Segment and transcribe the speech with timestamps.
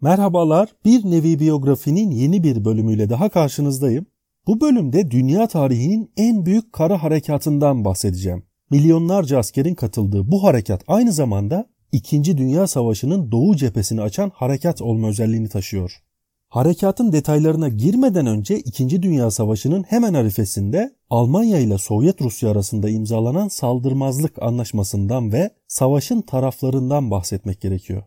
[0.00, 4.06] Merhabalar, bir nevi biyografinin yeni bir bölümüyle daha karşınızdayım.
[4.46, 8.42] Bu bölümde dünya tarihinin en büyük kara harekatından bahsedeceğim.
[8.70, 15.08] Milyonlarca askerin katıldığı bu harekat aynı zamanda İkinci Dünya Savaşı'nın doğu cephesini açan harekat olma
[15.08, 16.02] özelliğini taşıyor.
[16.48, 23.48] Harekatın detaylarına girmeden önce İkinci Dünya Savaşı'nın hemen arifesinde Almanya ile Sovyet Rusya arasında imzalanan
[23.48, 28.02] saldırmazlık anlaşmasından ve savaşın taraflarından bahsetmek gerekiyor.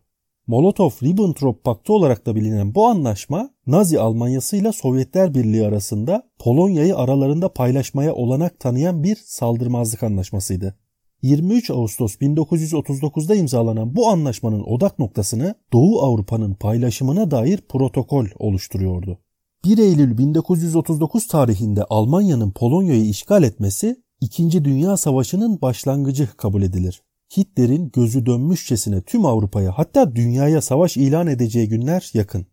[0.51, 7.53] Molotov-Ribbentrop Paktı olarak da bilinen bu anlaşma Nazi Almanyası ile Sovyetler Birliği arasında Polonya'yı aralarında
[7.53, 10.75] paylaşmaya olanak tanıyan bir saldırmazlık anlaşmasıydı.
[11.21, 19.19] 23 Ağustos 1939'da imzalanan bu anlaşmanın odak noktasını Doğu Avrupa'nın paylaşımına dair protokol oluşturuyordu.
[19.65, 24.65] 1 Eylül 1939 tarihinde Almanya'nın Polonya'yı işgal etmesi 2.
[24.65, 27.01] Dünya Savaşı'nın başlangıcı kabul edilir.
[27.37, 32.45] Hitler'in gözü dönmüşçesine tüm Avrupa'ya hatta dünyaya savaş ilan edeceği günler yakın.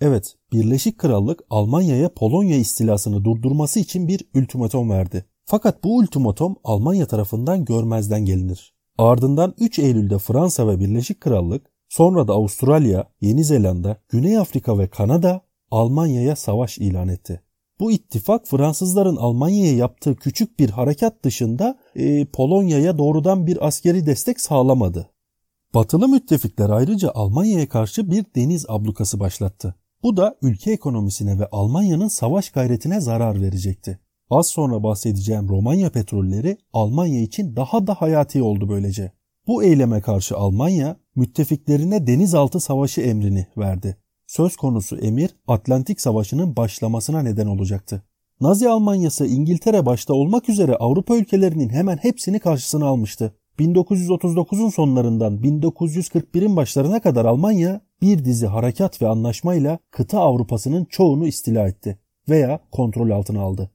[0.00, 5.24] Evet, Birleşik Krallık Almanya'ya Polonya istilasını durdurması için bir ultimatom verdi.
[5.44, 8.74] Fakat bu ultimatom Almanya tarafından görmezden gelinir.
[8.98, 14.88] Ardından 3 Eylül'de Fransa ve Birleşik Krallık, sonra da Avustralya, Yeni Zelanda, Güney Afrika ve
[14.88, 17.42] Kanada Almanya'ya savaş ilan etti.
[17.80, 24.40] Bu ittifak Fransızların Almanya'ya yaptığı küçük bir harekat dışında e, Polonya'ya doğrudan bir askeri destek
[24.40, 25.10] sağlamadı.
[25.74, 29.74] Batılı müttefikler ayrıca Almanya'ya karşı bir deniz ablukası başlattı.
[30.02, 33.98] Bu da ülke ekonomisine ve Almanya'nın savaş gayretine zarar verecekti.
[34.30, 39.12] Az sonra bahsedeceğim Romanya petrolleri Almanya için daha da hayati oldu böylece.
[39.46, 43.96] Bu eyleme karşı Almanya müttefiklerine denizaltı savaşı emrini verdi.
[44.36, 48.02] Söz konusu emir Atlantik Savaşı'nın başlamasına neden olacaktı.
[48.40, 53.34] Nazi Almanyası İngiltere başta olmak üzere Avrupa ülkelerinin hemen hepsini karşısına almıştı.
[53.58, 61.68] 1939'un sonlarından 1941'in başlarına kadar Almanya bir dizi harekat ve anlaşmayla kıta Avrupa'sının çoğunu istila
[61.68, 61.98] etti
[62.28, 63.70] veya kontrol altına aldı.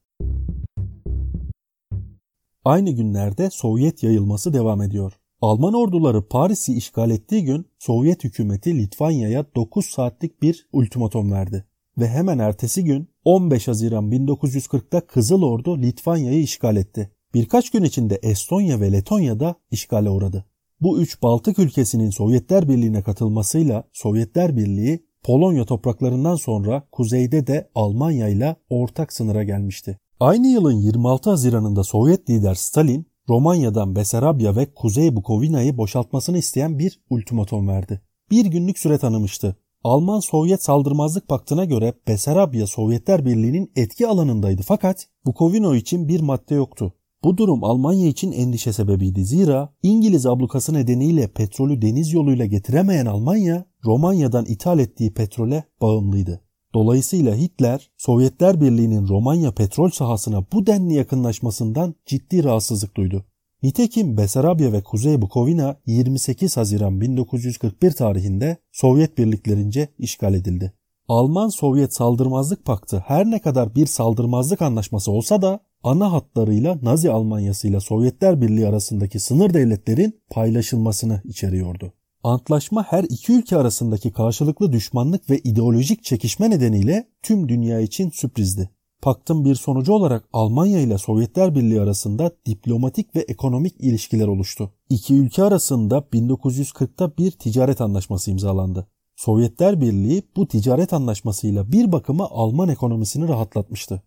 [2.65, 5.20] Aynı günlerde Sovyet yayılması devam ediyor.
[5.41, 11.65] Alman orduları Paris'i işgal ettiği gün Sovyet hükümeti Litvanya'ya 9 saatlik bir ultimatom verdi.
[11.97, 17.11] Ve hemen ertesi gün 15 Haziran 1940'da Kızıl Ordu Litvanya'yı işgal etti.
[17.33, 20.45] Birkaç gün içinde Estonya ve Letonya da işgale uğradı.
[20.81, 28.27] Bu üç Baltık ülkesinin Sovyetler Birliği'ne katılmasıyla Sovyetler Birliği Polonya topraklarından sonra kuzeyde de Almanya
[28.27, 29.99] ile ortak sınıra gelmişti.
[30.19, 37.01] Aynı yılın 26 Haziran'ında Sovyet lider Stalin, Romanya'dan Besarabya ve Kuzey Bukovina'yı boşaltmasını isteyen bir
[37.09, 38.01] ultimatom verdi.
[38.31, 39.55] Bir günlük süre tanımıştı.
[39.83, 46.93] Alman-Sovyet saldırmazlık paktına göre Besarabya Sovyetler Birliği'nin etki alanındaydı fakat Bukovino için bir madde yoktu.
[47.23, 49.25] Bu durum Almanya için endişe sebebiydi.
[49.25, 56.41] Zira İngiliz ablukası nedeniyle petrolü deniz yoluyla getiremeyen Almanya, Romanya'dan ithal ettiği petrole bağımlıydı.
[56.73, 63.25] Dolayısıyla Hitler, Sovyetler Birliği'nin Romanya petrol sahasına bu denli yakınlaşmasından ciddi rahatsızlık duydu.
[63.63, 70.73] Nitekim Besarabya ve Kuzey Bukovina 28 Haziran 1941 tarihinde Sovyet birliklerince işgal edildi.
[71.07, 77.67] Alman-Sovyet saldırmazlık paktı her ne kadar bir saldırmazlık anlaşması olsa da ana hatlarıyla Nazi Almanyası
[77.67, 81.93] ile Sovyetler Birliği arasındaki sınır devletlerin paylaşılmasını içeriyordu.
[82.23, 88.69] Antlaşma her iki ülke arasındaki karşılıklı düşmanlık ve ideolojik çekişme nedeniyle tüm dünya için sürprizdi.
[89.01, 94.71] Paktın bir sonucu olarak Almanya ile Sovyetler Birliği arasında diplomatik ve ekonomik ilişkiler oluştu.
[94.89, 98.87] İki ülke arasında 1940'ta bir ticaret anlaşması imzalandı.
[99.15, 104.01] Sovyetler Birliği bu ticaret anlaşmasıyla bir bakıma Alman ekonomisini rahatlatmıştı.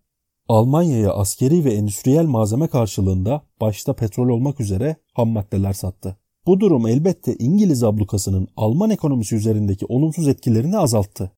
[0.49, 6.17] Almanya'ya askeri ve endüstriyel malzeme karşılığında başta petrol olmak üzere ham maddeler sattı.
[6.47, 11.33] Bu durum elbette İngiliz ablukasının Alman ekonomisi üzerindeki olumsuz etkilerini azalttı.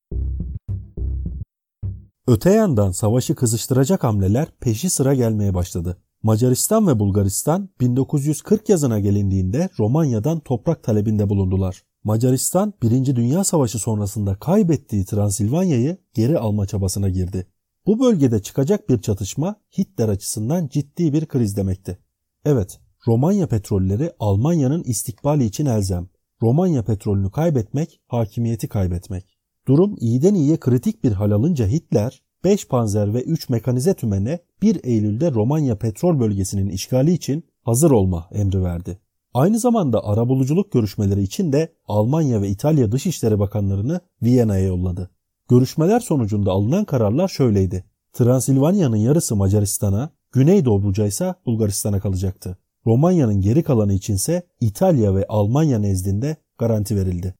[2.27, 5.97] Öte yandan savaşı kızıştıracak hamleler peşi sıra gelmeye başladı.
[6.23, 11.83] Macaristan ve Bulgaristan 1940 yazına gelindiğinde Romanya'dan toprak talebinde bulundular.
[12.03, 13.15] Macaristan 1.
[13.15, 17.47] Dünya Savaşı sonrasında kaybettiği Transilvanya'yı geri alma çabasına girdi.
[17.85, 21.97] Bu bölgede çıkacak bir çatışma Hitler açısından ciddi bir kriz demekti.
[22.45, 26.07] Evet, Romanya petrolleri Almanya'nın istikbali için elzem.
[26.41, 29.37] Romanya petrolünü kaybetmek, hakimiyeti kaybetmek.
[29.67, 34.79] Durum iyiden iyiye kritik bir hal alınca Hitler 5 panzer ve 3 mekanize tümene 1
[34.83, 38.99] Eylül'de Romanya petrol bölgesinin işgali için hazır olma emri verdi.
[39.33, 45.09] Aynı zamanda arabuluculuk görüşmeleri için de Almanya ve İtalya Dışişleri Bakanlarını Viyana'ya yolladı.
[45.49, 47.83] Görüşmeler sonucunda alınan kararlar şöyleydi.
[48.13, 52.57] Transilvanya'nın yarısı Macaristan'a, Güneydoğu ise Bulgaristan'a kalacaktı.
[52.87, 57.35] Romanya'nın geri kalanı içinse İtalya ve Almanya nezdinde garanti verildi.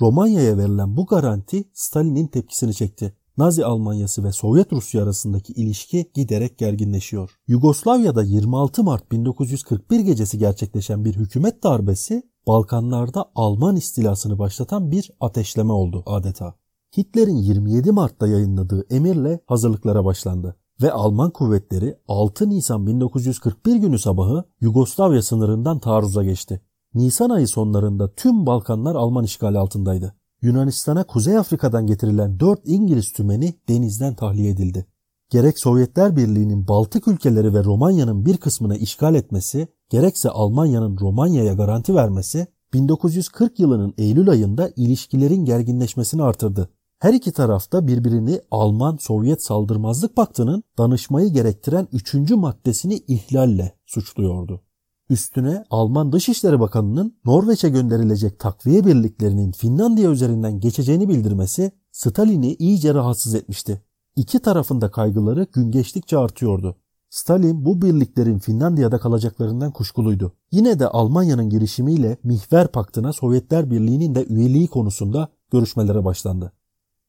[0.00, 3.16] Romanya'ya verilen bu garanti Stalin'in tepkisini çekti.
[3.38, 7.30] Nazi Almanyası ve Sovyet Rusya arasındaki ilişki giderek gerginleşiyor.
[7.46, 15.72] Yugoslavya'da 26 Mart 1941 gecesi gerçekleşen bir hükümet darbesi Balkanlarda Alman istilasını başlatan bir ateşleme
[15.72, 16.54] oldu adeta.
[16.96, 24.44] Hitler'in 27 Mart'ta yayınladığı emirle hazırlıklara başlandı ve Alman kuvvetleri 6 Nisan 1941 günü sabahı
[24.60, 26.60] Yugoslavya sınırından taarruza geçti.
[26.94, 30.14] Nisan ayı sonlarında tüm Balkanlar Alman işgali altındaydı.
[30.44, 34.86] Yunanistan'a Kuzey Afrika'dan getirilen 4 İngiliz tümeni denizden tahliye edildi.
[35.30, 41.94] Gerek Sovyetler Birliği'nin Baltık ülkeleri ve Romanya'nın bir kısmını işgal etmesi, gerekse Almanya'nın Romanya'ya garanti
[41.94, 46.68] vermesi 1940 yılının Eylül ayında ilişkilerin gerginleşmesini artırdı.
[46.98, 52.30] Her iki tarafta birbirini Alman-Sovyet saldırmazlık paktının danışmayı gerektiren 3.
[52.30, 54.62] maddesini ihlalle suçluyordu.
[55.10, 63.34] Üstüne Alman Dışişleri Bakanı'nın Norveç'e gönderilecek takviye birliklerinin Finlandiya üzerinden geçeceğini bildirmesi Stalin'i iyice rahatsız
[63.34, 63.82] etmişti.
[64.16, 66.76] İki tarafında kaygıları gün geçtikçe artıyordu.
[67.10, 70.32] Stalin bu birliklerin Finlandiya'da kalacaklarından kuşkuluydu.
[70.52, 76.52] Yine de Almanya'nın girişimiyle Mihver Paktı'na Sovyetler Birliği'nin de üyeliği konusunda görüşmelere başlandı.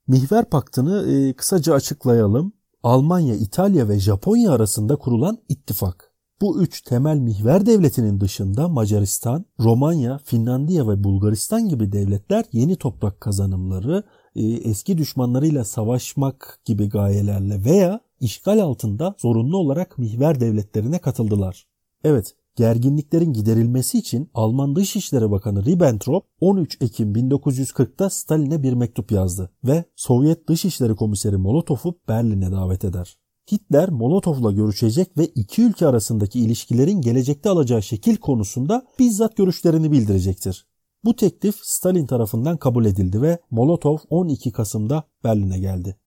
[0.08, 2.54] Mihver Paktı'nı e, kısaca açıklayalım.
[2.84, 6.15] Almanya, İtalya ve Japonya arasında kurulan ittifak.
[6.42, 13.22] Bu üç temel mihver devletinin dışında Macaristan, Romanya, Finlandiya ve Bulgaristan gibi devletler yeni toprak
[13.22, 14.04] kazanımları,
[14.36, 21.68] e, eski düşmanlarıyla savaşmak gibi gayelerle veya işgal altında zorunlu olarak mihver devletlerine katıldılar.
[22.04, 29.52] Evet, gerginliklerin giderilmesi için Alman Dışişleri Bakanı Ribbentrop 13 Ekim 1940'ta Stalin'e bir mektup yazdı
[29.64, 33.18] ve Sovyet Dışişleri Komiseri Molotov'u Berlin'e davet eder.
[33.52, 40.66] Hitler Molotov'la görüşecek ve iki ülke arasındaki ilişkilerin gelecekte alacağı şekil konusunda bizzat görüşlerini bildirecektir.
[41.04, 45.98] Bu teklif Stalin tarafından kabul edildi ve Molotov 12 Kasım'da Berlin'e geldi.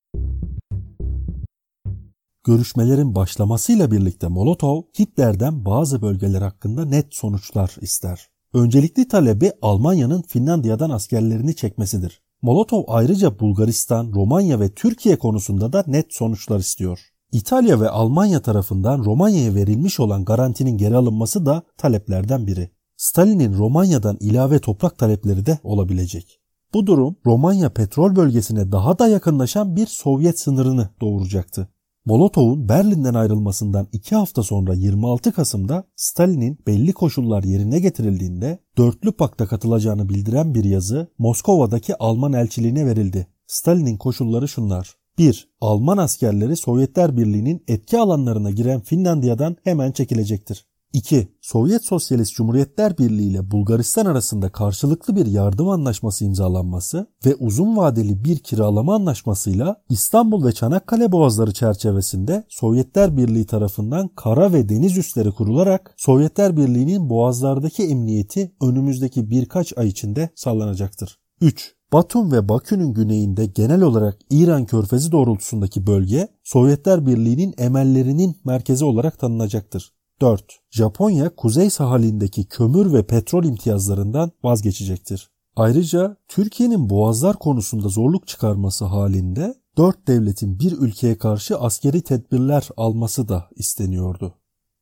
[2.45, 8.29] Görüşmelerin başlamasıyla birlikte Molotov Hitler'den bazı bölgeler hakkında net sonuçlar ister.
[8.55, 12.23] Öncelikli talebi Almanya'nın Finlandiya'dan askerlerini çekmesidir.
[12.43, 17.01] Molotov ayrıca Bulgaristan, Romanya ve Türkiye konusunda da net sonuçlar istiyor.
[17.33, 22.71] İtalya ve Almanya tarafından Romanya'ya verilmiş olan garantinin geri alınması da taleplerden biri.
[22.97, 26.41] Stalin'in Romanya'dan ilave toprak talepleri de olabilecek.
[26.75, 31.69] Bu durum Romanya petrol bölgesine daha da yakınlaşan bir Sovyet sınırını doğuracaktı.
[32.05, 39.47] Molotov'un Berlin'den ayrılmasından iki hafta sonra 26 Kasım'da Stalin'in belli koşullar yerine getirildiğinde dörtlü pakta
[39.47, 43.27] katılacağını bildiren bir yazı Moskova'daki Alman elçiliğine verildi.
[43.47, 44.97] Stalin'in koşulları şunlar.
[45.19, 45.49] 1.
[45.61, 50.67] Alman askerleri Sovyetler Birliği'nin etki alanlarına giren Finlandiya'dan hemen çekilecektir.
[50.93, 51.29] 2.
[51.41, 58.25] Sovyet Sosyalist Cumhuriyetler Birliği ile Bulgaristan arasında karşılıklı bir yardım anlaşması imzalanması ve uzun vadeli
[58.25, 65.31] bir kiralama anlaşmasıyla İstanbul ve Çanakkale boğazları çerçevesinde Sovyetler Birliği tarafından kara ve deniz üsleri
[65.31, 71.19] kurularak Sovyetler Birliği'nin boğazlardaki emniyeti önümüzdeki birkaç ay içinde sağlanacaktır.
[71.41, 71.78] 3.
[71.93, 79.19] Batum ve Bakü'nün güneyinde genel olarak İran körfezi doğrultusundaki bölge Sovyetler Birliği'nin emellerinin merkezi olarak
[79.19, 79.93] tanınacaktır.
[80.21, 80.45] 4.
[80.71, 85.31] Japonya kuzey sahilindeki kömür ve petrol imtiyazlarından vazgeçecektir.
[85.57, 93.29] Ayrıca Türkiye'nin boğazlar konusunda zorluk çıkarması halinde dört devletin bir ülkeye karşı askeri tedbirler alması
[93.29, 94.35] da isteniyordu.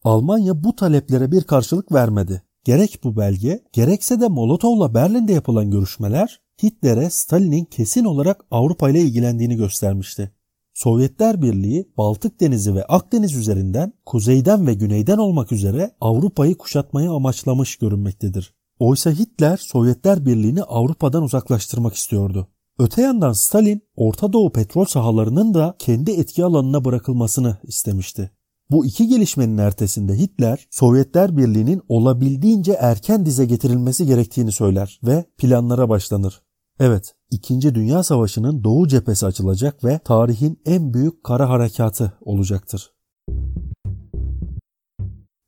[0.04, 2.42] Almanya bu taleplere bir karşılık vermedi.
[2.64, 9.00] Gerek bu belge, gerekse de Molotov'la Berlin'de yapılan görüşmeler Hitler'e Stalin'in kesin olarak Avrupa ile
[9.00, 10.32] ilgilendiğini göstermişti.
[10.74, 17.76] Sovyetler Birliği Baltık Denizi ve Akdeniz üzerinden kuzeyden ve güneyden olmak üzere Avrupa'yı kuşatmayı amaçlamış
[17.76, 18.54] görünmektedir.
[18.78, 22.48] Oysa Hitler Sovyetler Birliği'ni Avrupa'dan uzaklaştırmak istiyordu.
[22.78, 28.30] Öte yandan Stalin Orta Doğu petrol sahalarının da kendi etki alanına bırakılmasını istemişti.
[28.70, 35.88] Bu iki gelişmenin ertesinde Hitler Sovyetler Birliği'nin olabildiğince erken dize getirilmesi gerektiğini söyler ve planlara
[35.88, 36.45] başlanır.
[36.80, 42.92] Evet, İkinci Dünya Savaşı'nın Doğu cephesi açılacak ve tarihin en büyük kara harekatı olacaktır.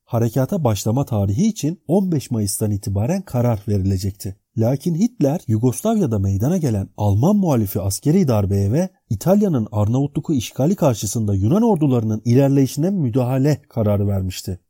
[0.04, 4.36] Harekata başlama tarihi için 15 Mayıs'tan itibaren karar verilecekti.
[4.56, 11.62] Lakin Hitler Yugoslavya'da meydana gelen Alman muhalifi askeri darbeye ve İtalya'nın Arnavutluk'u işgali karşısında Yunan
[11.62, 14.60] ordularının ilerleyişine müdahale kararı vermişti.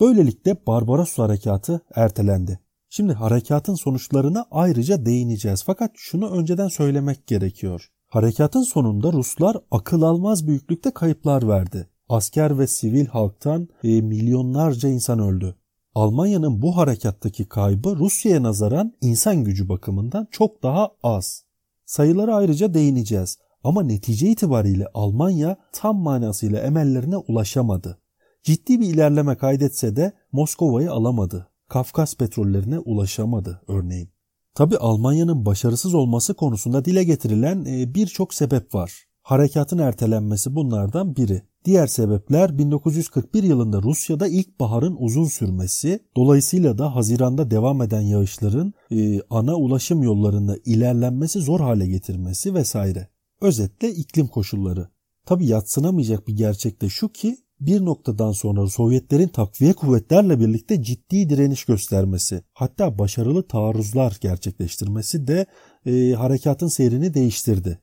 [0.00, 2.63] Böylelikle Barbaros harekatı ertelendi.
[2.96, 5.62] Şimdi harekatın sonuçlarına ayrıca değineceğiz.
[5.64, 7.90] Fakat şunu önceden söylemek gerekiyor.
[8.08, 11.88] Harekatın sonunda Ruslar akıl almaz büyüklükte kayıplar verdi.
[12.08, 15.56] Asker ve sivil halktan e, milyonlarca insan öldü.
[15.94, 21.44] Almanya'nın bu harekattaki kaybı Rusya'ya nazaran insan gücü bakımından çok daha az.
[21.86, 27.98] Sayılara ayrıca değineceğiz ama netice itibariyle Almanya tam manasıyla emellerine ulaşamadı.
[28.42, 31.53] Ciddi bir ilerleme kaydetse de Moskova'yı alamadı.
[31.68, 34.08] Kafkas petrollerine ulaşamadı örneğin.
[34.54, 39.04] Tabi Almanya'nın başarısız olması konusunda dile getirilen e, birçok sebep var.
[39.22, 41.42] Harekatın ertelenmesi bunlardan biri.
[41.64, 49.20] Diğer sebepler 1941 yılında Rusya'da ilkbaharın uzun sürmesi, dolayısıyla da Haziran'da devam eden yağışların e,
[49.30, 53.08] ana ulaşım yollarında ilerlenmesi zor hale getirmesi vesaire.
[53.40, 54.88] Özetle iklim koşulları.
[55.26, 61.28] Tabi yatsınamayacak bir gerçek de şu ki bir noktadan sonra Sovyetlerin takviye kuvvetlerle birlikte ciddi
[61.28, 65.46] direniş göstermesi, hatta başarılı taarruzlar gerçekleştirmesi de
[65.86, 67.78] e, harekatın seyrini değiştirdi.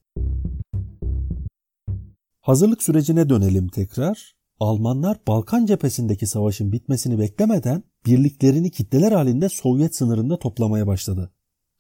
[2.42, 4.36] Hazırlık sürecine dönelim tekrar.
[4.60, 11.32] Almanlar Balkan cephesindeki savaşın bitmesini beklemeden birliklerini kitleler halinde Sovyet sınırında toplamaya başladı.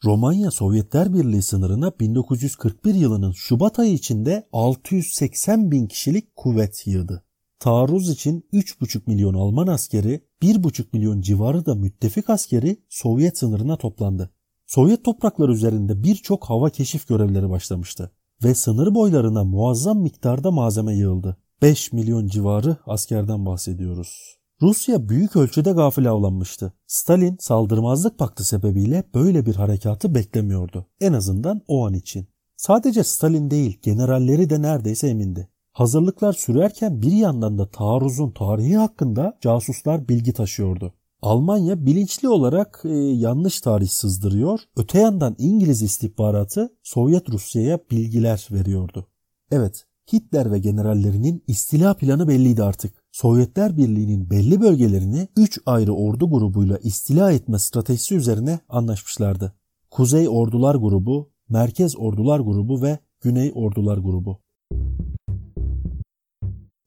[0.03, 7.23] Romanya Sovyetler Birliği sınırına 1941 yılının Şubat ayı içinde 680 bin kişilik kuvvet yığdı.
[7.61, 14.29] Taarruz için 3,5 milyon Alman askeri, 1,5 milyon civarı da müttefik askeri Sovyet sınırına toplandı.
[14.67, 18.11] Sovyet toprakları üzerinde birçok hava keşif görevleri başlamıştı
[18.43, 21.37] ve sınır boylarına muazzam miktarda malzeme yığıldı.
[21.61, 24.37] 5 milyon civarı askerden bahsediyoruz.
[24.61, 26.73] Rusya büyük ölçüde gafil avlanmıştı.
[26.87, 30.85] Stalin saldırmazlık paktı sebebiyle böyle bir harekatı beklemiyordu.
[31.01, 32.27] En azından o an için.
[32.57, 35.49] Sadece Stalin değil generalleri de neredeyse emindi.
[35.73, 40.93] Hazırlıklar sürerken bir yandan da taarruzun tarihi hakkında casuslar bilgi taşıyordu.
[41.21, 44.59] Almanya bilinçli olarak e, yanlış tarih sızdırıyor.
[44.75, 49.07] Öte yandan İngiliz istihbaratı Sovyet Rusya'ya bilgiler veriyordu.
[49.51, 52.93] Evet, Hitler ve generallerinin istila planı belliydi artık.
[53.11, 59.53] Sovyetler Birliği'nin belli bölgelerini 3 ayrı ordu grubuyla istila etme stratejisi üzerine anlaşmışlardı.
[59.89, 64.39] Kuzey Ordular Grubu, Merkez Ordular Grubu ve Güney Ordular Grubu.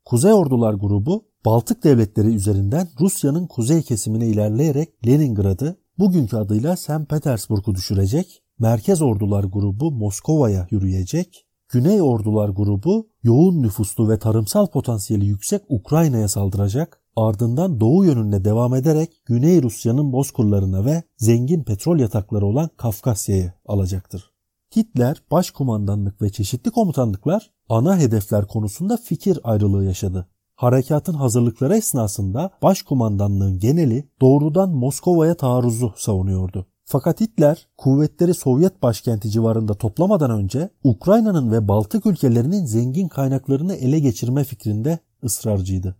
[0.04, 7.08] Kuzey Ordular Grubu Baltık devletleri üzerinden Rusya'nın kuzey kesimine ilerleyerek Leningrad'ı bugünkü adıyla St.
[7.08, 15.26] Petersburg'u düşürecek, Merkez Ordular Grubu Moskova'ya yürüyecek, Güney Ordular Grubu yoğun nüfuslu ve tarımsal potansiyeli
[15.26, 22.46] yüksek Ukrayna'ya saldıracak, ardından doğu yönünde devam ederek Güney Rusya'nın bozkırlarına ve zengin petrol yatakları
[22.46, 24.33] olan Kafkasya'yı alacaktır.
[24.76, 30.28] Hitler başkumandanlık ve çeşitli komutanlıklar ana hedefler konusunda fikir ayrılığı yaşadı.
[30.56, 36.66] Harekatın hazırlıkları esnasında başkumandanlığın geneli doğrudan Moskova'ya taarruzu savunuyordu.
[36.84, 43.98] Fakat Hitler kuvvetleri Sovyet başkenti civarında toplamadan önce Ukrayna'nın ve Baltık ülkelerinin zengin kaynaklarını ele
[43.98, 45.96] geçirme fikrinde ısrarcıydı.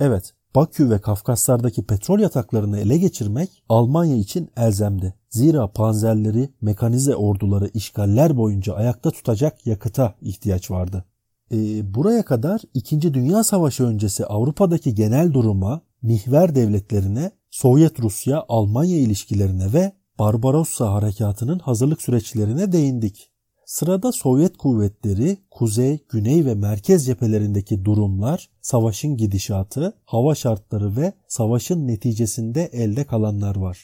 [0.00, 5.14] Evet, Bakü ve Kafkaslardaki petrol yataklarını ele geçirmek Almanya için elzemdi.
[5.30, 11.04] Zira panzerleri, mekanize orduları işgaller boyunca ayakta tutacak yakıta ihtiyaç vardı.
[11.52, 11.56] E,
[11.94, 13.14] buraya kadar 2.
[13.14, 21.58] Dünya Savaşı öncesi Avrupa'daki genel duruma, mihver devletlerine, Sovyet Rusya Almanya ilişkilerine ve Barbarossa harekatının
[21.58, 23.30] hazırlık süreçlerine değindik.
[23.66, 31.88] Sırada Sovyet kuvvetleri, kuzey, güney ve merkez cephelerindeki durumlar, savaşın gidişatı, hava şartları ve savaşın
[31.88, 33.78] neticesinde elde kalanlar var.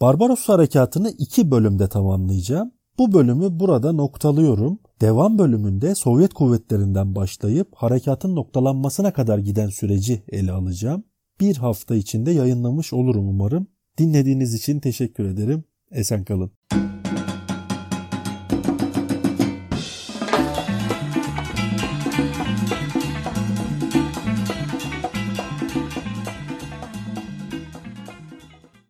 [0.00, 2.72] Barbaros harekatını iki bölümde tamamlayacağım.
[2.98, 4.78] Bu bölümü burada noktalıyorum.
[5.00, 11.04] Devam bölümünde Sovyet kuvvetlerinden başlayıp harekatın noktalanmasına kadar giden süreci ele alacağım.
[11.40, 13.66] Bir hafta içinde yayınlamış olurum umarım.
[13.98, 15.64] Dinlediğiniz için teşekkür ederim.
[15.90, 16.50] Esen kalın.